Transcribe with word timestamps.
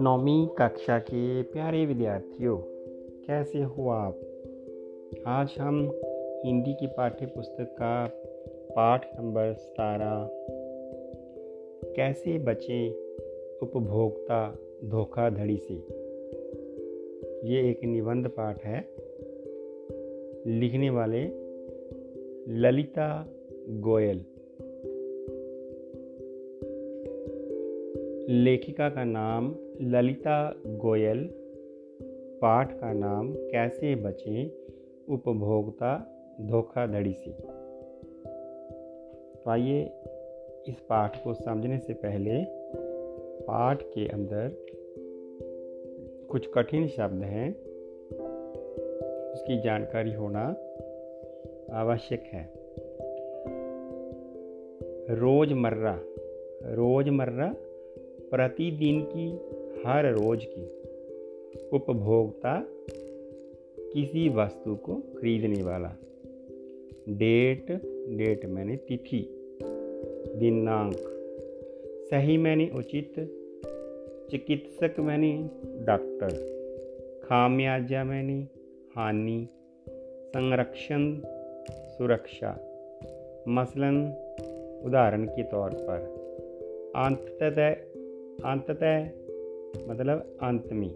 नौवीं 0.00 0.46
कक्षा 0.46 0.98
के 0.98 1.42
प्यारे 1.42 1.86
विद्यार्थियों, 1.86 2.58
कैसे 3.26 3.62
हो 3.62 3.88
आप? 3.90 4.20
आज 5.26 5.54
हम 5.58 6.00
हिंदी 6.44 6.74
की 6.74 6.86
पाठ्य 6.86 7.26
पुस्तक 7.26 7.64
का 7.64 8.06
पाठ 8.76 9.20
नंबर 9.20 9.52
सतारह 9.52 10.30
कैसे 11.96 12.38
बचें 12.38 12.90
उपभोक्ता 13.62 14.58
धोखाधड़ी 14.84 15.56
से? 15.56 15.74
ये 17.48 17.70
एक 17.70 17.84
निबंध 17.84 18.28
पाठ 18.28 18.64
है। 18.64 18.88
लिखने 20.60 20.90
वाले 20.90 21.24
ललिता 22.48 23.28
गोयल। 23.68 24.24
लेखिका 28.30 28.88
का 28.88 29.04
नाम 29.04 29.56
ललिता 29.80 30.54
गोयल, 30.66 31.30
पाठ 32.42 32.72
का 32.72 32.92
नाम 32.92 33.34
कैसे 33.34 33.94
बचें? 33.94 34.50
उपभोक्ता 35.08 36.20
धोखाधड़ी 36.40 37.12
से। 37.12 37.30
तो 39.34 39.50
आइए 39.50 39.82
इस 40.68 40.80
पाठ 40.80 41.24
को 41.24 41.34
समझने 41.34 41.78
से 41.78 41.92
पहले 41.92 42.44
पाठ 43.42 43.82
के 43.82 44.08
अंदर 44.08 44.66
कुछ 46.30 46.50
कठिन 46.54 46.88
शब्द 46.88 47.22
हैं। 47.22 47.50
उसकी 49.32 49.60
जानकारी 49.60 50.12
होना 50.12 50.56
आवश्यक 51.72 52.20
है। 52.20 52.52
रोज़मर्रा 55.14 56.00
रोज़मर्रा 56.64 57.54
प्रतिदिन 58.30 59.00
की 59.00 59.30
हर 59.86 60.12
रोज 60.12 60.44
की 60.44 60.64
उपभोक्ता 61.68 62.66
किसी 63.92 64.28
वस्तु 64.28 64.74
को 64.76 64.94
खरीदने 64.94 65.62
वाला। 65.62 65.96
डेट 67.08 67.70
डेट 68.16 68.46
मैंने 68.46 68.76
तिथि, 68.76 69.28
दिनांक, 70.36 70.96
सही 72.10 72.36
मैंने 72.38 72.70
उचित, 72.76 73.14
चिकित्सक 74.30 75.00
मैंने 75.00 75.50
डॉक्टर, 75.84 76.34
खामियाजा 77.24 78.04
मैंने 78.04 78.48
हानि, 78.96 79.48
संरक्षण, 80.28 81.20
सुरक्षा, 81.70 82.50
मसलन, 83.48 83.96
उदाहरण 84.84 85.24
के 85.24 85.42
तौर 85.42 85.70
पर, 85.70 86.28
अंततः 86.96 87.87
अंततः 88.44 89.04
मतलब 89.88 90.18
अंत 90.42 90.72
में 90.72 90.90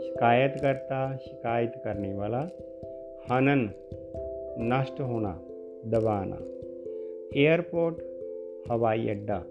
शिकायत 0.00 0.54
करता 0.62 1.16
शिकायत 1.16 1.72
करने 1.84 2.14
वाला 2.14 2.40
हनन, 3.30 3.70
नष्ट 4.58 5.00
होना, 5.00 5.40
दबाना। 5.86 6.36
एयरपोर्ट, 7.40 7.96
हवाई 8.72 9.08
अड्डा 9.08 9.44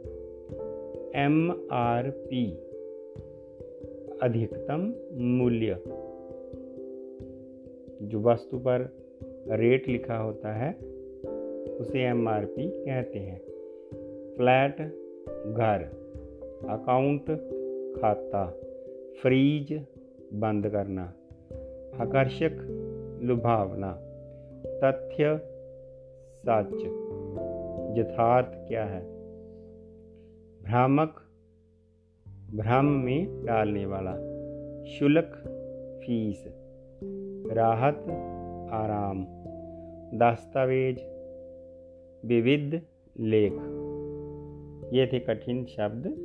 एम 1.16 1.68
आर 1.72 2.10
पी 2.10 2.52
अधिकतम 4.22 4.94
मूल्य। 5.14 5.80
जो 8.02 8.22
वस्तु 8.22 8.58
पर 8.58 8.90
रेट 9.50 9.88
लिखा 9.88 10.18
होता 10.18 10.54
है, 10.54 10.74
उसे 11.76 12.00
एम 12.00 12.28
आर 12.28 12.46
पी 12.46 12.86
कहते 12.86 13.20
हैं। 13.20 13.42
फ्लैट, 14.38 14.82
घर। 15.54 16.03
अकाउंट 16.70 17.26
खाता, 18.02 18.46
फ्रीज 19.22 19.86
बंद 20.34 20.70
करना, 20.70 21.04
आकर्षक 22.00 22.58
लुभावना, 23.24 23.92
तथ्य 24.66 25.42
सच, 26.34 26.84
यथार्थ 28.00 28.68
क्या 28.68 28.86
है? 28.86 29.02
भ्रामक, 30.64 31.16
भ्रम 32.54 32.86
में 32.86 33.46
डालने 33.46 33.86
वाला, 33.86 34.14
शुल्क 34.86 35.32
फ़ीस, 36.06 36.44
राहत 37.52 38.00
आराम, 38.72 39.26
दस्तावेज़, 40.20 41.00
विविध 42.28 42.82
लेख। 43.20 43.54
ये 44.94 45.08
थे 45.14 45.20
कठिन 45.20 45.66
शब्द 45.66 46.23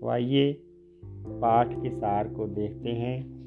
तो 0.00 0.08
आइए 0.08 0.62
पाठ 1.26 1.72
के 1.72 1.90
सार 1.90 2.28
को 2.28 2.46
देखते 2.46 2.88
हैं 2.88 3.38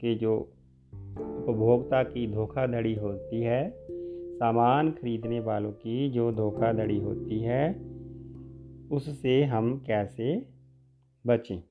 कि 0.00 0.14
जो 0.14 0.52
उपभोक्ता 1.48 2.02
की 2.02 2.32
धोखाधड़ी 2.32 2.94
होती 2.94 3.40
है, 3.40 3.74
सामान 4.36 4.90
खरीदने 4.90 5.40
वालों 5.40 5.72
की 5.72 6.10
जो 6.10 6.32
धोखाधड़ी 6.32 6.98
होती 6.98 7.40
है, 7.40 7.72
उससे 8.92 9.44
हम 9.44 9.84
कैसे 9.86 10.46
बचें? 11.26 11.62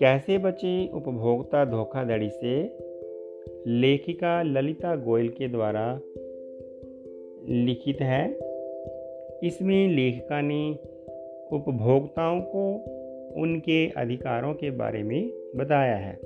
कैसे 0.00 0.38
बचें 0.38 0.90
उपभोक्ता 0.90 1.64
धोखाधड़ी 1.64 2.30
से? 2.30 2.78
लेखिका 3.66 4.42
ललिता 4.42 4.96
गोयल 4.96 5.28
के 5.28 5.48
द्वारा 5.48 6.00
लिखित 7.48 8.00
है। 8.00 8.51
इसमें 9.42 9.88
लेखिका 9.88 10.40
ने 10.40 10.78
उपभोक्ताओं 11.52 12.40
को 12.40 12.84
उनके 13.36 13.88
अधिकारों 13.88 14.54
के 14.54 14.70
बारे 14.70 15.02
में 15.02 15.32
बताया 15.56 15.96
है। 15.96 16.20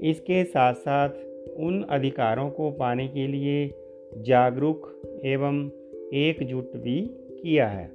इसके 0.00 0.44
साथ 0.44 0.74
साथ 0.74 1.10
उन 1.56 1.86
अधिकारों 1.90 2.50
को 2.50 2.70
पाने 2.70 3.08
के 3.08 3.26
लिए 3.26 3.74
जागरूक 4.18 5.02
एवं 5.24 5.70
एकजुट 6.14 6.76
भी 6.76 7.00
किया 7.12 7.68
है। 7.68 7.90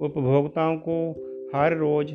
उपभोक्ताओं 0.00 0.76
को 0.76 1.10
हर 1.54 1.76
रोज़ 1.76 2.14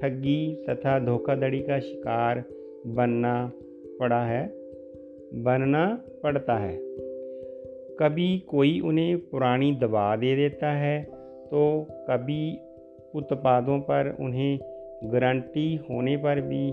ठगी 0.00 0.64
तथा 0.70 0.98
धोखाधड़ी 0.98 1.60
का 1.60 1.78
शिकार 1.78 2.44
बनना 2.86 3.52
पड़ा 4.00 4.24
है, 4.24 4.46
बनना 5.34 6.04
पड़ता 6.22 6.58
है। 6.58 7.07
कभी 8.00 8.38
कोई 8.38 8.78
उन्हें 8.80 9.18
पुरानी 9.20 9.72
दवा 9.72 10.16
दे 10.16 10.34
देता 10.36 10.72
है 10.72 11.00
तो 11.50 11.86
कभी 12.08 12.42
उत्पादों 13.14 13.78
पर 13.80 14.16
उन्हें 14.20 14.58
गारंटी 15.04 15.74
होने 15.90 16.16
पर 16.16 16.40
भी 16.40 16.72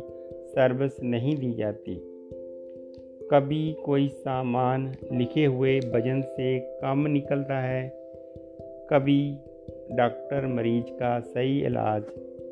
सर्विस 0.50 1.02
नहीं 1.04 1.36
दी 1.36 1.54
जाती। 1.54 1.96
कभी 3.32 3.76
कोई 3.86 4.08
सामान 4.08 4.92
लिखे 5.14 5.46
हुए 5.46 5.80
वज़न 5.80 6.22
से 6.22 6.60
कम 6.82 7.06
निकलता 7.08 7.60
है, 7.60 7.88
कभी 8.90 9.20
डॉक्टर 9.92 10.48
मरीज़ 10.48 10.92
का 10.94 11.20
सही 11.20 11.60
इलाज 11.66 12.04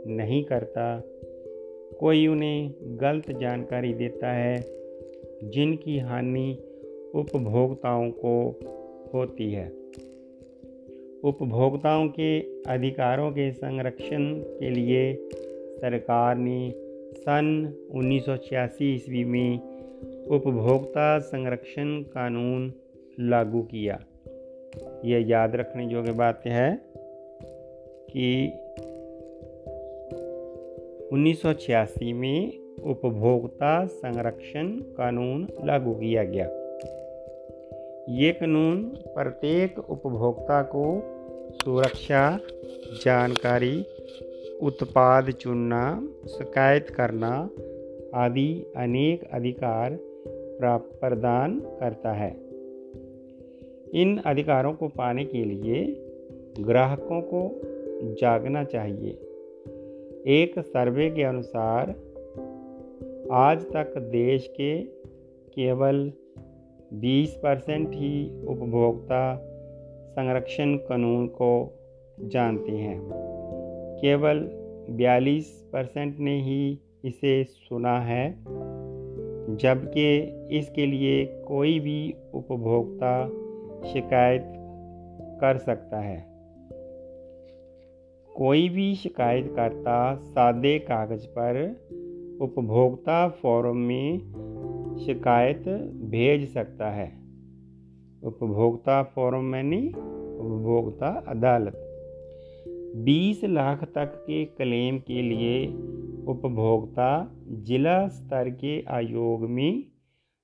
नहीं 0.08 0.44
करता, 0.44 0.86
कोई 2.00 2.28
उन्हें 2.28 2.74
गलत 3.02 3.32
जानकारी 3.32 3.94
देता 3.94 4.32
है, 4.32 4.60
जिनकी 5.50 6.00
हानि 6.00 6.52
उपभोक्ताओं 7.14 8.12
को 8.12 8.60
होती 9.14 9.52
है। 9.52 9.68
उपभोक्ताओं 11.24 12.08
के 12.08 12.40
अधिकारों 12.64 13.32
के 13.32 13.52
संरक्षण 13.52 14.34
के 14.34 14.70
लिए 14.70 15.16
सरकार 15.82 16.36
ने 16.36 16.74
सन 17.14 17.74
उन्नीस 17.92 18.26
सौ 18.26 18.38
छियासी 18.38 18.96
ईस्वी 18.96 19.24
में 19.24 19.60
उपभोक्ता 20.28 21.20
संरक्षण 21.20 22.02
कानून 22.02 22.74
लागू 23.20 23.62
किया। 23.62 24.00
यह 25.06 25.30
याद 25.30 25.56
रखने 25.56 25.86
योग्य 25.86 26.12
बात 26.12 26.42
है 26.48 26.82
कि 28.10 28.48
उन्नीस 31.14 31.42
सौ 31.42 31.54
छियासी 31.54 32.14
में 32.14 32.52
उपभोक्ता 32.84 33.86
संरक्षण 33.86 34.68
कानून 34.72 35.48
लागू 35.64 35.94
किया 35.94 36.24
गया। 36.24 36.63
ये 38.10 38.32
कानून 38.32 38.84
प्रत्येक 38.86 39.80
उपभोक्ता 39.80 40.62
को 40.62 41.02
सुरक्षा, 41.52 42.40
जानकारी, 43.06 43.86
उत्पाद 44.62 45.32
चुनना, 45.32 46.08
शिकायत 46.28 46.90
करना 46.90 47.50
आदि 48.16 48.66
अनेक 48.76 49.24
अधिकार 49.34 49.98
प्रदान 51.02 51.60
करता 51.60 52.14
है। 52.14 52.38
इन 53.94 54.22
अधिकारों 54.26 54.74
को 54.74 54.88
पाने 54.88 55.26
के 55.26 55.44
लिए 55.44 56.06
ग्राहकों 56.60 57.22
को 57.22 57.62
जागना 58.14 58.64
चाहिए। 58.64 59.12
एक 60.42 60.54
सर्वे 60.60 61.10
के 61.10 61.24
अनुसार 61.24 61.96
आज 63.32 63.62
तक 63.62 63.98
देश 63.98 64.48
के 64.48 64.82
केवल 65.56 66.12
20 66.94 67.30
परसेंट 67.30 67.90
ही 67.90 68.46
उपभोक्ता 68.46 69.36
संरक्षण 70.12 70.76
कानून 70.76 71.28
को 71.28 71.80
जानते 72.20 72.72
हैं। 72.72 73.02
केवल 74.02 74.40
42 74.90 75.46
परसेंट 75.74 76.20
ने 76.20 76.42
ही 76.42 76.80
इसे 77.06 77.44
सुना 77.44 78.00
है, 78.00 78.32
जबकि 79.56 80.20
इसके 80.52 80.86
लिए 80.86 81.26
कोई 81.26 81.80
भी 81.80 82.14
उपभोक्ता 82.34 83.28
शिकायत 83.94 84.44
कर 85.42 85.58
सकता 85.58 86.00
है। 86.00 86.34
कोई 88.36 88.70
भी 88.70 88.96
शिकायतकर्ता 88.96 90.16
सादे 90.16 90.80
कागज़ 90.80 91.28
पर 91.28 91.76
उपभोक्ता 92.42 93.30
फोरम 93.30 93.78
में 93.78 94.20
शिकायत 94.98 95.68
भेज 96.02 96.54
सकता 96.54 96.92
है। 96.92 97.12
उपभोक्ता 98.24 99.04
फोरम 99.04 99.56
नहीं 99.56 99.94
उपभोक्ता 100.34 101.24
अदालत। 101.28 101.90
20 102.96 103.44
लाख 103.44 103.84
तक 103.84 104.06
के 104.06 104.46
क्लेम 104.46 105.00
के 105.00 105.22
लिए 105.22 105.68
उपभोक्ता 106.28 107.36
जिला 107.50 108.08
स्तर 108.08 108.50
के 108.50 108.82
आयोग 108.82 109.42
में 109.42 109.84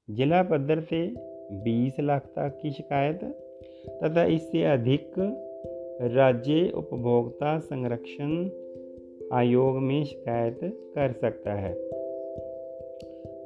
जिला 0.09 0.43
पद्धर 0.43 0.79
से 0.79 1.15
20 1.63 1.99
लाख 1.99 2.21
तक 2.21 2.59
की 2.61 2.71
शिकायत 2.71 3.23
तथा 4.03 4.23
इससे 4.23 4.63
अधिक 4.63 5.11
राज्य 6.01 6.71
उपभोक्ता 6.75 7.59
संरक्षण 7.59 8.49
आयोग 9.33 9.77
में 9.77 10.03
शिकायत 10.03 10.59
कर 10.63 11.11
सकता 11.11 11.53
है। 11.53 11.98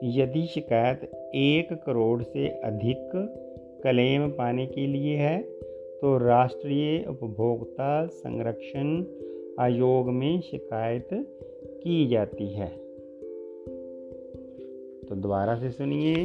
यदि 0.06 0.48
शिकायत 0.48 1.32
एक 1.36 1.74
करोड़ 1.74 2.24
से 2.24 2.48
अधिक 2.48 3.12
क्लेम 3.82 4.30
पाने 4.30 4.66
के 4.66 4.88
लिए 4.88 5.16
है 5.16 5.42
तो 6.02 6.18
राष्ट्रीय 6.18 7.06
उपभोक्ता 7.10 8.06
संरक्षण 8.06 9.04
आयोग 9.60 10.10
में 10.10 10.42
शिकायत 10.42 11.08
की 11.84 12.08
जाती 12.08 12.48
है। 12.48 12.68
तो 15.02 15.16
दोबारा 15.16 15.56
से 15.56 15.72
सुनिए 15.72 16.16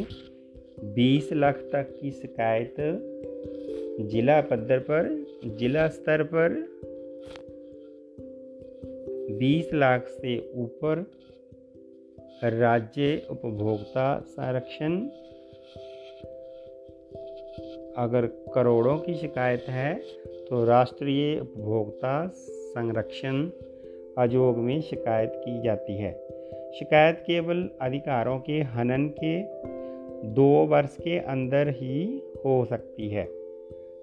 20 0.94 1.32
लाख 1.32 1.54
तक 1.54 1.98
की 2.02 2.10
शिकायत 2.10 2.74
जिला 4.00 4.40
पद्धर 4.40 4.78
पर, 4.78 5.26
जिला 5.46 5.88
स्तर 5.88 6.22
पर 6.22 6.50
20 9.38 9.74
लाख 9.74 10.06
से 10.06 10.52
ऊपर 10.56 11.10
राज्य 12.44 13.26
उपभोक्ता 13.30 14.18
संरक्षण। 14.20 14.92
अगर 17.96 18.26
करोड़ों 18.54 18.96
की 18.98 19.14
शिकायत 19.14 19.64
है 19.68 19.94
तो 20.46 20.64
राष्ट्रीय 20.64 21.38
उपभोक्ता 21.40 22.12
संरक्षण 22.36 23.50
आयोग 24.18 24.58
में 24.58 24.80
शिकायत 24.80 25.32
की 25.36 25.60
जाती 25.62 25.96
है। 25.96 26.12
शिकायत 26.78 27.22
केवल 27.26 27.68
अधिकारों 27.82 28.38
के 28.38 28.60
हनन 28.72 29.08
के 29.24 29.36
दो 30.28 30.48
वर्ष 30.66 30.96
के 30.96 31.18
अंदर 31.18 31.68
ही 31.68 32.22
हो 32.44 32.64
सकती 32.64 33.08
है। 33.08 33.24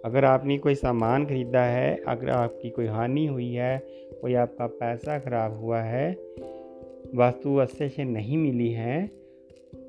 अगर 0.06 0.26
आपने 0.26 0.58
कोई 0.58 0.76
सामान 0.76 1.26
ख़रीदा 1.26 1.64
है, 1.64 1.96
अगर 2.08 2.30
आपकी 2.30 2.70
कोई 2.70 2.88
हानि 2.88 3.26
हुई 3.26 3.52
है, 3.54 3.78
कोई 4.22 4.34
आपका 4.34 4.68
पैसा 4.68 5.20
ख़राब 5.20 5.60
हुआ 5.60 5.82
है 5.82 6.12
वस्तु 7.16 7.56
अच्छे 7.56 7.90
से 7.90 8.04
नहीं 8.04 8.38
मिली 8.38 8.72
है 8.72 9.08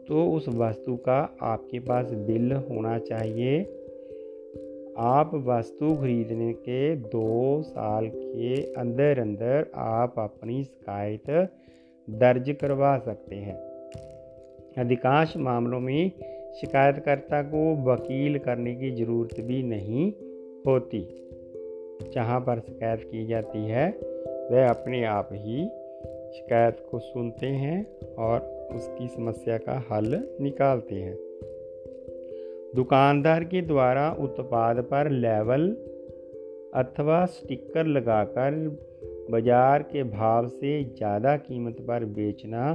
तो 0.09 0.31
उस 0.31 0.49
वस्तु 0.49 0.97
का 0.97 1.37
आपके 1.43 1.79
पास 1.79 2.11
बिल 2.13 2.53
होना 2.53 2.99
चाहिए। 2.99 3.61
आप 4.99 5.31
वस्तु 5.35 5.95
खरीदने 5.97 6.53
के 6.53 6.97
दो 6.97 7.63
साल 7.63 8.07
के 8.09 8.63
अंदर 8.73 9.19
अंदर 9.19 9.67
आप 9.75 10.15
अपनी 10.19 10.65
शिकायत 10.65 11.31
दर्ज 12.11 12.57
करवा 12.61 12.99
सकते 12.99 13.37
हैं। 13.37 13.57
अधिकांश 14.79 15.37
मामलों 15.37 15.81
में 15.81 16.11
शिकायतकर्ता 16.61 17.43
को 17.43 17.93
वकील 17.93 18.39
करने 18.39 18.75
की 18.75 18.91
ज़रूरत 18.91 19.41
भी 19.41 19.63
नहीं 19.63 20.13
होती। 20.67 21.01
जहाँ 22.15 22.41
पर 22.41 22.61
शिकायत 22.61 23.01
की 23.01 23.27
जाती 23.27 23.65
है, 23.67 23.89
वह 24.51 24.69
अपने 24.69 25.05
आप 25.05 25.29
ही 25.33 25.69
शिकायत 26.37 26.87
को 26.91 26.99
सुनते 26.99 27.47
हैं 27.47 27.79
और 28.19 28.41
उसकी 28.75 29.09
समस्या 29.09 29.57
का 29.59 29.83
हल 29.91 30.23
निकालते 30.41 30.95
हैं। 30.95 31.15
दुकानदार 32.77 33.45
के 33.45 33.63
द्वारा 33.63 34.11
उत्पाद 34.21 34.81
पर 34.81 35.11
लेवल 35.11 35.69
अथवा 36.75 37.25
स्टिकर 37.27 37.87
लगाकर 37.87 38.55
बाज़ार 39.31 39.83
के 39.83 40.03
भाव 40.03 40.49
से 40.49 40.83
ज़्यादा 40.85 41.37
कीमत 41.37 41.77
पर 41.81 42.05
बेचना 42.05 42.71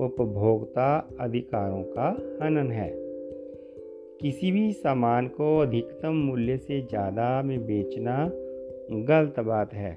उपभोक्ता 0.00 0.86
अधिकारों 1.20 1.82
का 1.82 2.08
हनन 2.42 2.70
है। 2.70 2.90
किसी 4.20 4.50
भी 4.52 4.72
सामान 4.72 5.26
को 5.28 5.58
अधिकतम 5.58 6.14
मूल्य 6.26 6.56
से 6.56 6.80
ज़्यादा 6.80 7.42
में 7.42 7.58
बेचना 7.66 8.16
गलत 9.08 9.40
बात 9.40 9.74
है। 9.74 9.92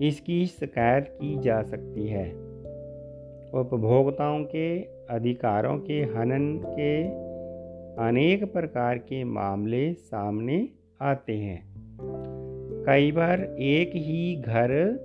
इसकी 0.00 0.46
शिकायत 0.46 1.08
की 1.20 1.38
जा 1.38 1.62
सकती 1.62 2.06
है। 2.06 2.32
उपभोक्ताओं 3.54 4.44
के, 4.44 4.80
अधिकारों 5.10 5.78
के 5.78 6.02
हनन 6.02 6.58
के 6.58 7.04
अनेक 8.08 8.52
प्रकार 8.52 8.98
के 8.98 9.24
मामले 9.24 9.92
सामने 9.92 10.68
आते 11.02 11.32
हैं। 11.32 11.74
कई 12.86 13.12
बार 13.12 13.40
एक 13.58 13.88
ही 13.88 14.36
घर 14.36 14.98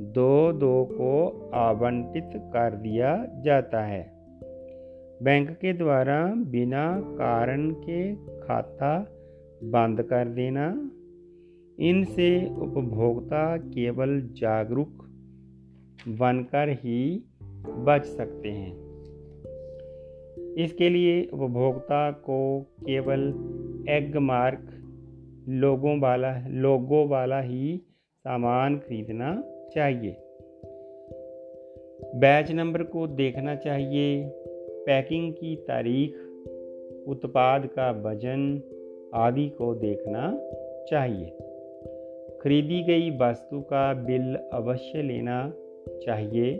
दो 0.00 0.52
दो 0.52 0.84
को 0.84 1.50
आवंटित 1.54 2.30
कर 2.36 2.74
दिया 2.74 3.26
जाता 3.40 3.82
है। 3.82 4.12
बैंक 5.22 5.50
के 5.50 5.72
द्वारा 5.72 6.34
बिना 6.36 7.00
कारण 7.00 7.70
के 7.70 8.14
खाता 8.14 9.06
बंद 9.64 10.02
कर 10.02 10.28
देना 10.28 10.90
इनसे 11.80 12.46
उपभोक्ता 12.46 13.56
केवल 13.56 14.20
जागरूक 14.20 15.04
बनकर 16.08 16.68
ही 16.68 17.24
बच 17.68 18.04
सकते 18.04 18.48
हैं। 18.48 18.90
इसके 20.58 20.88
लिए 20.88 21.28
उपभोक्ता 21.32 22.10
को 22.10 22.60
केवल 22.60 23.20
एग 23.88 24.16
मार्क 24.16 24.66
लोगों 25.48 26.00
वाला 26.00 26.48
लोगों 26.48 27.08
वाला 27.08 27.40
ही 27.40 27.82
सामान 28.16 28.78
खरीदना 28.78 29.42
चाहिए। 29.74 30.16
बैच 32.18 32.52
नंबर 32.52 32.82
को 32.82 33.06
देखना 33.06 33.54
चाहिए। 33.56 34.30
पैकिंग 34.86 35.32
की 35.32 35.56
तारीख, 35.56 36.14
उत्पाद 37.08 37.66
का 37.66 37.90
वज़न 37.90 38.62
आदि 39.14 39.48
को 39.48 39.74
देखना 39.74 40.38
चाहिए। 40.90 41.49
खरीदी 42.42 42.82
गई 42.82 43.10
वस्तु 43.10 43.60
का 43.60 43.94
बिल 43.94 44.34
अवश्य 44.52 45.02
लेना 45.02 45.52
चाहिए। 45.88 46.54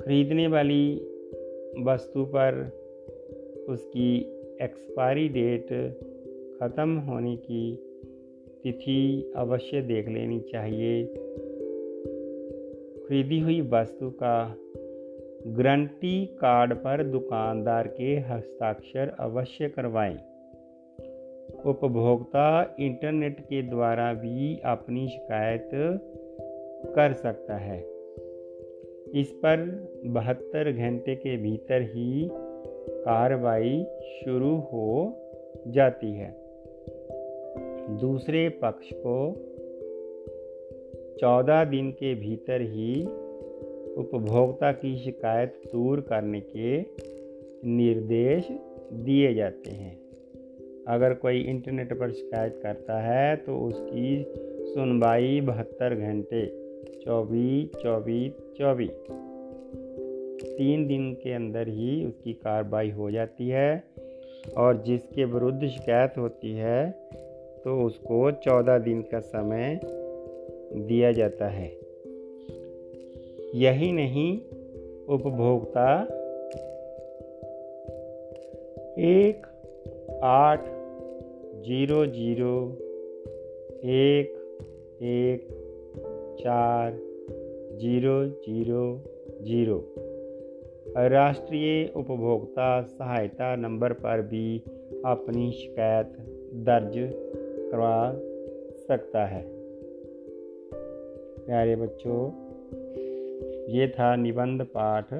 खरीदने 0.00 0.46
वाली 0.46 0.96
वस्तु 1.82 2.24
पर 2.24 2.60
उसकी 3.68 4.18
एक्सपायरी 4.62 5.28
डेट 5.28 5.68
ख़त्म 6.60 6.98
होने 6.98 7.36
की 7.36 7.76
तिथि 8.62 9.32
अवश्य 9.36 9.82
देख 9.82 10.08
लेनी 10.08 10.40
चाहिए। 10.40 11.04
खरीदी 13.04 13.40
हुई 13.40 13.60
वस्तु 13.60 14.10
का 14.10 14.56
गारंटी 15.46 16.26
कार्ड 16.26 16.74
पर 16.74 17.02
दुकानदार 17.04 17.86
के 17.86 18.16
हस्ताक्षर 18.16 19.16
अवश्य 19.20 19.68
करवाएँ। 19.68 20.35
उपभोक्ता 21.64 22.76
इंटरनेट 22.80 23.40
के 23.40 23.62
द्वारा 23.62 24.12
भी 24.12 24.60
अपनी 24.64 25.08
शिकायत 25.08 25.70
कर 26.94 27.12
सकता 27.12 27.56
है। 27.56 27.78
इस 29.14 29.32
पर 29.32 29.56
बहत्तर 30.06 30.72
घंटे 30.72 31.14
के 31.14 31.36
भीतर 31.36 31.82
ही 31.82 32.30
कार्रवाई 32.90 33.86
शुरू 34.24 34.56
हो 34.56 35.16
जाती 35.66 36.12
है। 36.12 36.36
दूसरे 38.00 38.48
पक्ष 38.48 38.88
को 38.92 39.36
चौदह 41.20 41.64
दिन 41.64 41.90
के 41.90 42.14
भीतर 42.14 42.60
ही 42.60 43.04
उपभोक्ता 43.96 44.72
की 44.72 44.96
शिकायत 44.96 45.54
दूर 45.72 46.00
करने 46.00 46.40
के 46.40 46.80
निर्देश 47.68 48.48
दिए 48.92 49.34
जाते 49.34 49.70
हैं। 49.70 50.05
अगर 50.88 51.14
कोई 51.14 51.40
इंटरनेट 51.40 51.92
पर 51.92 52.10
शिकायत 52.10 52.60
करता 52.62 53.00
है 53.00 53.36
तो 53.36 53.58
उसकी 53.58 54.24
सुनवाई 54.74 55.40
बहत्तर 55.40 55.94
घंटे, 55.94 56.46
चौबीस 57.04 57.76
चौबीस 57.82 58.32
चौबीस। 58.58 59.06
तीन 60.42 60.86
दिन 60.86 61.12
के 61.14 61.32
अंदर 61.32 61.68
ही 61.68 62.04
उसकी 62.04 62.32
कार्रवाई 62.32 62.90
हो 62.90 63.10
जाती 63.10 63.48
है 63.48 63.82
और 64.56 64.82
जिसके 64.82 65.24
विरुद्ध 65.24 65.66
शिकायत 65.66 66.18
होती 66.18 66.52
है 66.52 66.90
तो 67.64 67.80
उसको 67.86 68.30
चौदह 68.30 68.78
दिन 68.78 69.02
का 69.02 69.20
समय 69.20 69.80
दिया 69.84 71.12
जाता 71.12 71.48
है। 71.48 71.68
यही 73.54 73.90
नहीं, 73.92 74.38
उपभोक्ता 75.08 75.88
एक 78.98 79.46
आठ 80.24 80.75
ज़ीरो 81.62 82.06
ज़ीरो, 82.06 82.72
एक 83.84 84.32
एक, 85.02 85.48
चार, 86.40 86.92
ज़ीरो 87.76 88.26
ज़ीरो 88.26 89.04
ज़ीरो। 89.42 89.94
राष्ट्रीय 90.98 91.92
उपभोक्ता 91.96 92.82
सहायता 92.82 93.56
नंबर 93.56 93.92
पर 93.92 94.22
भी 94.22 94.58
अपनी 95.06 95.52
शिकायत 95.52 96.06
दर्ज 96.54 96.92
करवा 97.70 98.12
सकता 98.88 99.26
है। 99.26 99.44
प्यारे 101.46 101.76
बच्चों, 101.76 102.30
ये 103.74 103.88
था 103.88 104.16
निबंध 104.16 104.62
पाठ, 104.62 105.14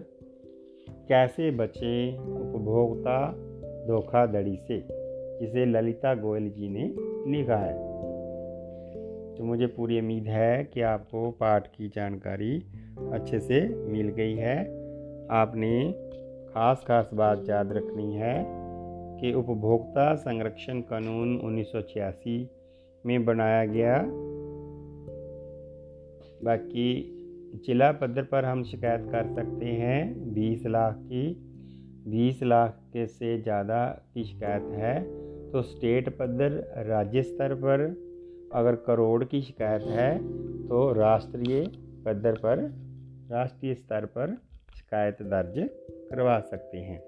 कैसे 1.09 1.51
बचे 1.51 2.17
उपभोक्ता 2.17 3.33
धोखाधड़ी 3.87 4.57
से। 4.57 5.06
जिसे 5.41 5.65
ललिता 5.67 6.15
गोयल 6.15 6.51
जी 6.51 6.69
ने 6.69 6.95
लिखा 7.31 7.57
है। 7.57 7.75
तो 9.35 9.45
मुझे 9.45 9.67
पूरी 9.67 10.01
उम्मीद 10.01 10.27
है 10.27 10.65
कि 10.65 10.81
आपको 10.81 11.31
पाठ 11.31 11.67
की 11.67 11.89
जानकारी 11.89 12.63
अच्छे 13.13 13.41
से 13.41 13.69
मिल 13.69 14.09
गई 14.09 14.35
है। 14.35 14.61
आपने 15.31 15.93
खास 16.49 16.85
खास 16.89 17.11
बात 17.15 17.45
याद 17.49 17.73
रखनी 17.73 18.15
है 18.15 18.45
कि 19.21 19.33
उपभोक्ता 19.33 20.15
संरक्षण 20.15 20.81
कानून 20.81 21.37
1986 21.39 22.49
में 23.07 23.25
बनाया 23.25 23.65
गया। 23.65 23.99
बाकी 26.45 27.13
जिला 27.67 27.93
पद्धर 27.93 28.23
पर 28.23 28.45
हम 28.45 28.63
शिकायत 28.65 29.01
कर 29.01 29.35
सकते 29.35 29.67
हैं 29.67 30.35
20 30.35 30.67
लाख 30.67 30.97
की 30.99 31.35
20 32.09 32.43
लाख 32.43 32.81
के 32.93 33.07
से 33.07 33.43
ज़्यादा 33.43 33.85
की 34.15 34.25
शिकायत 34.25 34.63
है। 34.63 35.26
तो 35.53 35.63
स्टेट 35.63 36.09
पद्धर 36.09 36.51
राज्य 36.87 37.23
स्तर 37.23 37.55
पर 37.55 37.83
अगर 38.55 38.75
करोड़ 38.87 39.25
की 39.25 39.41
शिकायत 39.43 39.83
है 39.83 40.19
तो 40.69 40.93
राष्ट्रीय 40.93 41.61
पद्धर 42.07 42.33
पर, 42.33 42.59
राष्ट्रीय 43.31 43.75
स्तर 43.75 44.05
पर 44.07 44.35
शिकायत 44.77 45.23
दर्ज 45.23 45.69
करवा 46.11 46.39
सकते 46.41 46.79
हैं। 46.79 46.99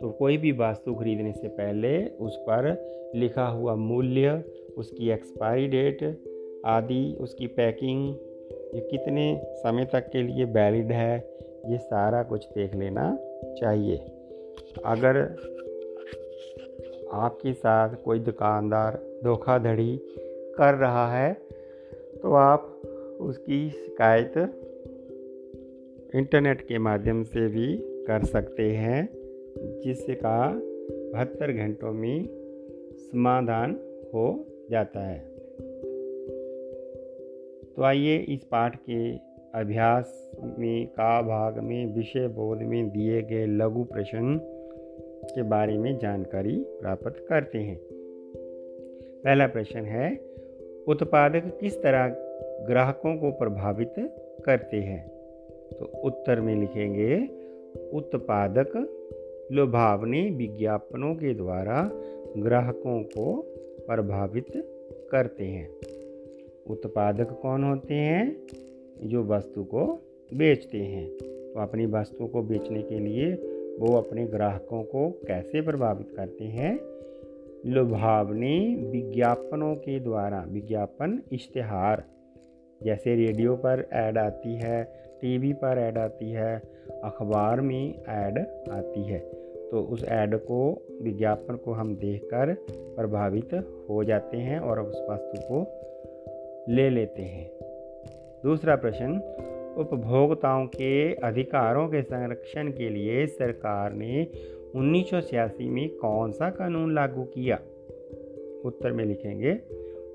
तो 0.00 0.10
कोई 0.10 0.36
भी 0.36 0.52
वास्तु 0.52 0.94
खरीदने 0.94 1.32
से 1.32 1.48
पहले 1.48 2.06
उस 2.06 2.36
पर 2.40 3.12
लिखा 3.14 3.46
हुआ 3.46 3.74
मूल्य, 3.74 4.42
उसकी 4.76 5.10
एक्सपायरी 5.10 5.68
डेट, 5.68 6.02
आदि, 6.66 7.16
उसकी 7.20 7.46
पैकिंग, 7.46 8.08
ये 8.74 8.80
कितने 8.80 9.26
समय 9.56 9.84
तक 9.84 10.08
के 10.10 10.22
लिए 10.22 10.44
वैलिड 10.44 10.92
है, 10.92 11.16
ये 11.66 11.78
सारा 11.78 12.22
कुछ 12.22 12.46
देख 12.48 12.74
लेना 12.74 13.16
चाहिए। 13.60 13.96
अगर 14.84 15.16
आपके 17.16 17.52
साथ 17.52 17.94
कोई 18.04 18.18
दुकानदार 18.18 19.20
धोखाधड़ी 19.24 19.96
कर 20.58 20.74
रहा 20.74 21.06
है 21.12 21.32
तो 22.22 22.34
आप 22.34 22.72
उसकी 23.20 23.70
शिकायत 23.70 24.38
इंटरनेट 26.14 26.60
के 26.60 26.78
माध्यम 26.78 27.22
से 27.22 27.46
भी 27.48 27.66
कर 28.06 28.24
सकते 28.24 28.70
हैं, 28.70 29.08
जिससे 29.80 30.14
का 30.14 30.52
बहत्तर 31.12 31.52
घंटों 31.52 31.92
में 31.92 32.26
समाधान 32.96 33.72
हो 34.14 34.46
जाता 34.70 35.00
है। 35.00 35.18
तो 37.76 37.82
आइए 37.82 38.16
इस 38.16 38.44
पाठ 38.44 38.76
के 38.76 39.12
अभ्यास 39.60 40.30
में 40.58 40.86
का 40.86 41.22
भाग 41.22 41.58
में, 41.58 41.94
विषय 41.96 42.28
बोध 42.28 42.58
में 42.58 42.88
दिए 42.90 43.22
गए 43.22 43.46
लघु 43.46 43.84
प्रश्न 43.84 44.38
के 45.34 45.42
बारे 45.42 45.78
में 45.78 45.98
जानकारी 45.98 46.64
प्राप्त 46.66 47.26
करते 47.28 47.58
हैं। 47.58 47.80
पहला 49.24 49.46
प्रश्न 49.46 49.80
है, 49.80 50.20
उत्पादक 50.88 51.58
किस 51.60 51.82
तरह 51.82 52.08
ग्राहकों 52.66 53.16
को 53.16 53.30
प्रभावित 53.30 53.94
करते 54.44 54.76
हैं? 54.76 55.08
तो 55.72 56.00
उत्तर 56.04 56.40
में 56.40 56.56
लिखेंगे, 56.56 57.28
उत्पादक 57.92 58.88
लुभावने 59.52 60.30
विज्ञापनों 60.30 61.14
के 61.14 61.34
द्वारा 61.34 61.90
ग्राहकों 62.38 63.02
को 63.02 63.46
प्रभावित 63.86 64.46
करते 65.12 65.44
हैं। 65.44 65.68
उत्पादक 66.70 67.38
कौन 67.42 67.64
होते 67.64 67.94
हैं? 67.94 68.46
जो 69.02 69.24
वस्तु 69.24 69.64
को 69.64 70.00
बेचते 70.34 70.78
हैं। 70.78 71.08
तो 71.08 71.60
अपनी 71.60 71.86
वस्तु 71.86 72.26
को 72.26 72.42
बेचने 72.42 72.82
के 72.82 72.98
लिए 72.98 73.55
वो 73.80 73.96
अपने 73.96 74.26
ग्राहकों 74.26 74.82
को 74.82 75.10
कैसे 75.10 75.60
प्रभावित 75.60 76.16
करते 76.16 76.44
हैं? 76.44 76.80
लुभावने 77.66 78.74
विज्ञापनों 78.90 79.74
के 79.74 80.00
द्वारा, 80.00 80.44
विज्ञापन 80.48 81.22
इश्तहार। 81.32 82.04
जैसे 82.82 83.14
रेडियो 83.14 83.56
पर 83.56 83.88
ऐड 83.92 84.18
आती 84.18 84.54
है, 84.54 84.84
टीवी 85.22 85.52
पर 85.52 85.78
ऐड 85.78 85.98
आती 85.98 86.30
है, 86.30 86.62
अखबार 87.04 87.60
में 87.60 87.94
ऐड 88.08 88.38
आती 88.70 89.02
है। 89.02 89.18
तो 89.70 89.80
उस 89.80 90.04
ऐड 90.04 90.36
को, 90.36 90.82
विज्ञापन 91.02 91.56
को 91.56 91.72
हम 91.72 91.96
देखकर 91.96 92.56
प्रभावित 92.70 93.54
हो 93.90 94.04
जाते 94.04 94.36
हैं 94.36 94.58
और 94.58 94.80
उस 94.80 95.06
वस्तु 95.10 95.40
को 95.50 95.66
ले 96.72 96.90
लेते 96.90 97.22
हैं। 97.22 97.50
दूसरा 98.42 98.76
प्रश्न 98.76 99.20
उपभोक्ताओं 99.76 100.66
के 100.66 101.14
अधिकारों 101.14 101.88
के 101.88 102.02
संरक्षण 102.02 102.68
के 102.68 102.88
लिए 102.88 103.26
सरकार 103.26 103.92
ने 103.92 104.26
उन्नीस 104.74 105.10
सौ 105.10 105.20
छियासी 105.20 105.68
में 105.68 105.88
कौन 105.88 106.32
सा 106.32 106.50
कानून 106.50 106.94
लागू 106.94 107.22
किया? 107.22 107.58
उत्तर 108.64 108.92
में 108.92 109.04
लिखेंगे, 109.04 109.52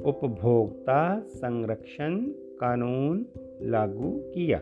उपभोक्ता 0.06 1.20
संरक्षण 1.20 2.16
कानून 2.62 3.26
लागू 3.62 4.12
किया। 4.18 4.58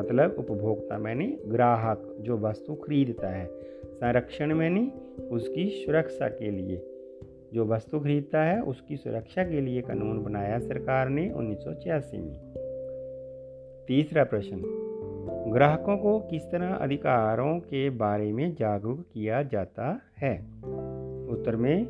मतलब 0.00 0.36
उपभोक्ता 0.38 0.98
मैंने 0.98 1.38
ग्राहक 1.46 2.16
जो 2.20 2.38
वस्तु 2.38 2.74
खरीदता 2.74 3.28
है, 3.28 3.46
संरक्षण 3.94 4.54
मैंने 4.54 4.92
उसकी 5.30 5.66
सुरक्षा 5.66 6.28
के 6.28 6.50
लिए, 6.50 6.82
जो 7.54 7.64
वस्तु 7.64 8.00
खरीदता 8.00 8.44
है 8.44 8.62
उसकी 8.62 8.96
सुरक्षा 8.96 9.42
के 9.42 9.60
लिए 9.60 9.82
कानून 9.82 10.24
बनाया 10.24 10.58
सरकार 10.58 11.08
ने 11.08 11.30
उन्नीस 11.30 11.58
सौ 11.58 11.74
छियासी 11.74 12.18
में। 12.18 12.57
तीसरा 13.88 14.24
प्रश्न, 14.24 14.56
ग्राहकों 15.52 15.96
को 15.96 16.18
किस 16.20 16.42
तरह 16.42 16.74
अधिकारों 16.74 17.58
के 17.58 17.90
बारे 17.90 18.32
में 18.32 18.54
जागरूक 18.54 19.00
किया 19.12 19.42
जाता 19.42 20.00
है? 20.18 20.38
उत्तर 21.28 21.56
में, 21.56 21.86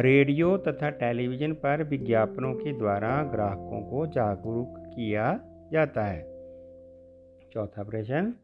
रेडियो 0.00 0.56
तथा 0.56 0.90
टेलीविज़न 0.90 1.52
पर 1.52 1.82
विज्ञापनों 1.82 2.54
के 2.54 2.72
द्वारा 2.72 3.22
ग्राहकों 3.22 3.80
को 3.82 4.06
जागरूक 4.06 4.74
किया 4.78 5.40
जाता 5.72 6.04
है। 6.04 6.22
चौथा 7.52 7.82
प्रश्न, 7.82 8.34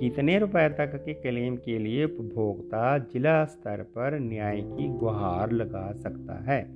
कितने 0.00 0.38
रुपए 0.38 0.68
तक 0.68 1.04
के 1.04 1.14
क्लेम 1.14 1.56
के 1.56 1.78
लिए 1.78 2.04
उपभोक्ता 2.04 2.98
जिला 2.98 3.44
स्तर 3.44 3.82
पर 3.82 4.18
न्याय 4.18 4.60
की 4.60 4.88
गुहार 4.88 5.52
लगा 5.52 5.92
सकता 5.92 6.34
है? 6.34 6.68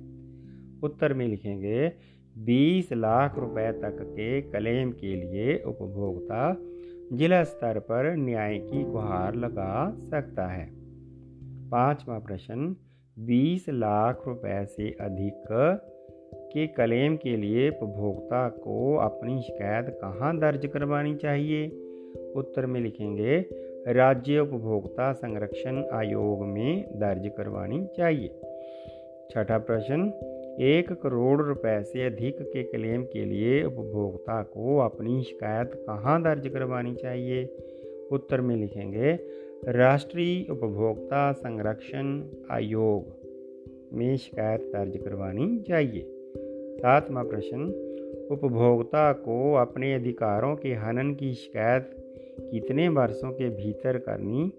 उत्तर 0.83 1.13
में 1.13 1.27
लिखेंगे 1.27 1.91
20 2.37 2.93
लाख 2.93 3.39
रुपए 3.39 3.71
तक 3.71 3.97
के 4.01 4.41
क्लेम 4.41 4.91
के 4.91 5.15
लिए 5.15 5.63
उपभोक्ता 5.65 6.57
जिला 7.13 7.43
स्तर 7.43 7.79
पर 7.79 8.15
न्याय 8.15 8.57
की 8.57 8.83
गुहार 8.83 9.35
लगा 9.35 9.95
सकता 9.99 10.47
है। 10.47 10.71
पांचवा 11.69 12.19
प्रश्न, 12.19 12.75
बीस 13.19 13.65
लाख 13.69 14.27
रुपए 14.27 14.65
से 14.65 14.97
अधिक 15.01 15.43
के 16.35 16.67
क्लेम 16.67 17.15
के 17.15 17.37
लिए 17.37 17.69
उपभोक्ता 17.69 18.49
को 18.49 18.95
अपनी 18.95 19.41
शिकायत 19.41 19.85
कहाँ 19.89 20.37
दर्ज 20.37 20.65
करवानी 20.65 21.15
चाहिए? 21.15 21.67
उत्तर 22.35 22.65
में 22.65 22.81
लिखेंगे, 22.81 23.45
राज्य 23.87 24.39
उपभोक्ता 24.39 25.13
संरक्षण 25.13 25.83
आयोग 25.93 26.45
में 26.45 26.99
दर्ज 26.99 27.31
करवानी 27.37 27.87
चाहिए। 27.97 28.27
छठा 29.31 29.57
प्रश्न 29.57 30.11
एक 30.59 30.93
करोड़ 30.93 31.41
रुपए 31.41 31.83
से 31.83 32.05
अधिक 32.05 32.41
के 32.41 32.63
क्लेम 32.63 33.03
के 33.03 33.25
लिए 33.25 33.63
उपभोक्ता 33.63 34.43
को 34.43 34.77
अपनी 34.77 35.23
शिकायत 35.23 35.71
कहाँ 35.73 36.21
दर्ज 36.21 36.47
करवानी 36.47 36.95
चाहिए? 36.95 37.55
उत्तर 38.11 38.41
में 38.41 38.55
लिखेंगे, 38.55 39.19
राष्ट्रीय 39.67 40.51
उपभोक्ता 40.51 41.31
संरक्षण 41.31 42.23
आयोग 42.51 43.05
में 43.93 44.17
शिकायत 44.17 44.61
दर्ज 44.61 44.97
करवानी 44.97 45.59
चाहिए। 45.59 46.05
सातवां 46.77 47.25
प्रश्न, 47.25 47.61
उपभोक्ता 48.31 49.13
को 49.13 49.53
अपने 49.53 49.93
अधिकारों 49.93 50.55
के 50.55 50.73
हनन 50.73 51.15
की 51.15 51.33
शिकायत 51.33 51.91
कितने 52.39 52.89
वर्षों 52.89 53.31
के 53.31 53.49
भीतर 53.49 53.97
करनी 53.97 54.53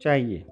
चाहिए? 0.00 0.44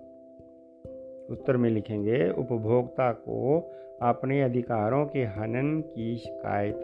उत्तर 1.30 1.56
में 1.56 1.70
लिखेंगे, 1.70 2.30
उपभोक्ता 2.30 3.12
को 3.12 3.70
अपने 4.02 4.42
अधिकारों 4.42 5.06
के 5.06 5.18
हनन 5.18 5.80
की 5.80 6.16
शिकायत 6.16 6.82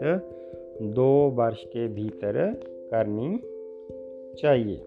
दो 0.81 1.29
वर्ष 1.29 1.63
के 1.63 1.87
भीतर 1.87 2.61
करनी 2.91 3.39
चाहिए। 4.41 4.81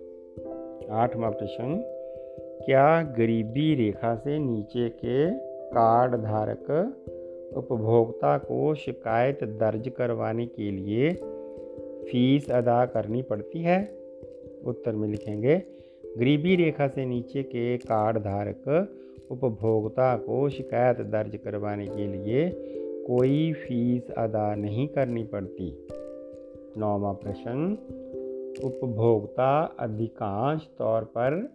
आठवां 0.91 1.33
प्रश्न, 1.33 1.83
क्या 2.67 3.03
गरीबी 3.03 3.75
रेखा 3.75 4.15
से 4.15 4.39
नीचे 4.39 4.89
के 4.89 5.31
कार्ड 5.71 6.15
धारक 6.15 6.95
उपभोक्ता 7.57 8.39
को 8.39 8.75
शिकायत 8.75 9.45
दर्ज 9.45 9.89
करवाने 9.89 10.47
के 10.47 10.71
लिए 10.71 11.11
फ़ीस 12.11 12.51
अदा 12.51 12.87
करनी 12.87 13.23
पड़ती 13.23 13.63
है? 13.63 13.91
उत्तर 14.67 14.93
में 14.93 15.09
लिखेंगे, 15.09 15.63
गरीबी 16.19 16.57
रेखा 16.57 16.89
से 16.89 17.05
नीचे 17.05 17.43
के 17.43 17.77
कार्ड 17.79 18.19
धारक 18.19 18.89
उपभोक्ता 19.31 20.17
को 20.17 20.49
शिकायत 20.49 21.01
दर्ज 21.01 21.37
करवाने 21.37 21.87
के 21.87 22.07
लिए 22.07 22.49
कोई 23.07 23.53
फ़ीस 23.53 24.11
अदा 24.11 24.55
नहीं 24.55 24.89
करनी 24.89 25.23
पड़ती। 25.23 25.87
नौवा 26.79 27.13
प्रश्न, 27.13 27.79
उपभोक्ता 28.65 29.77
अधिकांश 29.81 30.69
तौर 30.79 31.05
पर 31.05 31.49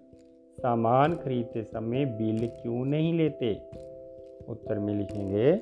सामान 0.59 1.15
खरीदते 1.15 1.63
समय 1.63 2.05
बिल 2.05 2.47
क्यों 2.47 2.85
नहीं 2.85 3.17
लेते? 3.17 3.61
उत्तर 4.49 4.79
में 4.79 4.95
लिखेंगे, 4.95 5.53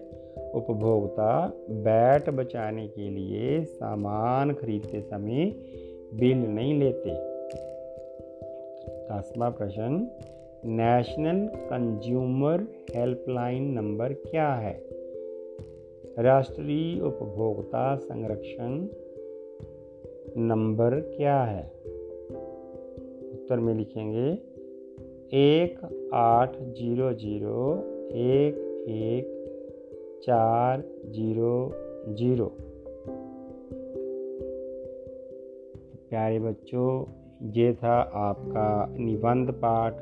उपभोक्ता 0.52 1.54
बैट 1.70 2.30
बचाने 2.30 2.88
के 2.88 3.10
लिए 3.10 3.64
सामान 3.64 4.54
खरीदते 4.54 5.02
समय 5.02 5.46
बिल 6.14 6.38
नहीं 6.38 6.80
लेते। 6.80 7.10
दसवा 9.12 9.50
प्रश्न 9.50 10.08
नेशनल 10.66 11.48
कंज्यूमर 11.48 12.62
हेल्पलाइन 12.96 13.64
नंबर 13.64 14.14
क्या 14.14 14.54
है? 14.54 14.84
राष्ट्रीय 16.20 17.02
उपभोक्ता 17.02 17.96
संरक्षण 17.96 18.88
नंबर 20.38 21.00
क्या 21.00 21.44
है? 21.44 21.72
उत्तर 23.34 23.60
में 23.60 23.74
लिखेंगे, 23.74 24.30
एक 25.38 26.10
आठ 26.14 26.58
ज़ीरो 26.58 27.14
ज़ीरो 27.14 27.78
एक 28.12 28.86
एक 28.90 29.34
चार 30.24 30.84
ज़ीरो 31.06 31.74
ज़ीरो। 32.08 32.46
प्यारे 36.10 36.40
बच्चों, 36.40 37.06
ये 37.52 37.74
था 37.74 38.00
आपका 38.00 38.96
निबंध 38.98 39.52
पाठ। 39.52 39.94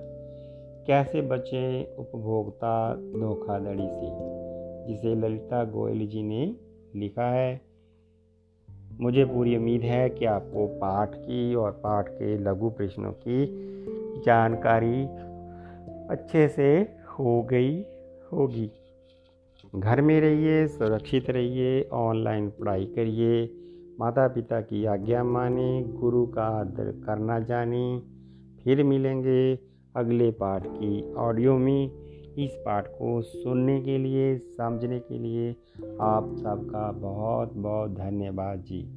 कैसे 0.87 1.21
बचे 1.21 1.95
उपभोक्ता 1.95 2.95
धोखाधड़ी 2.95 3.87
से? 3.87 4.35
जिसे 4.87 5.15
ललिता 5.15 5.63
गोयल 5.63 6.07
जी 6.07 6.23
ने 6.23 6.55
लिखा 6.95 7.31
है। 7.31 7.61
मुझे 9.01 9.25
पूरी 9.25 9.57
उम्मीद 9.57 9.81
है 9.81 10.09
कि 10.09 10.25
आपको 10.25 10.67
पाठ 10.67 11.15
की 11.15 11.55
और 11.55 11.71
पाठ 11.71 12.09
के 12.09 12.37
लघु 12.37 12.69
प्रश्नों 12.69 13.11
की 13.11 13.45
जानकारी 14.25 15.05
अच्छे 16.09 16.47
से 16.47 16.77
हो 17.19 17.43
गई 17.43 17.81
होगी। 18.33 18.71
घर 19.75 20.01
में 20.01 20.21
रहिए, 20.21 20.67
सुरक्षित 20.67 21.29
रहिए, 21.29 21.89
ऑनलाइन 21.93 22.49
पढ़ाई 22.49 22.85
करिए। 22.85 23.53
माता 23.99 24.27
पिता 24.27 24.61
की 24.61 24.85
आज्ञा 24.85 25.23
माने, 25.23 25.83
गुरु 25.83 26.27
का 26.27 26.43
आदर 26.43 27.03
करना 27.05 27.39
जाने। 27.39 28.01
फिर 28.63 28.83
मिलेंगे 28.83 29.55
अगले 29.95 30.31
पाठ 30.31 30.67
की 30.67 31.13
ऑडियो 31.13 31.57
में। 31.57 31.91
इस 32.37 32.51
पाठ 32.65 32.87
को 32.87 33.21
सुनने 33.21 33.81
के 33.81 33.97
लिए, 33.97 34.37
समझने 34.37 34.99
के 34.99 35.19
लिए 35.19 35.55
आप 36.01 36.35
सबका 36.37 36.91
बहुत 36.91 37.53
बहुत 37.53 37.91
धन्यवाद 37.91 38.59
जी। 38.59 38.94